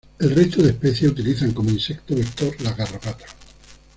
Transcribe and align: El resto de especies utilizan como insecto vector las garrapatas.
El 0.17 0.33
resto 0.35 0.63
de 0.63 0.71
especies 0.71 1.11
utilizan 1.11 1.51
como 1.53 1.69
insecto 1.69 2.15
vector 2.15 2.59
las 2.61 2.75
garrapatas. 2.75 3.29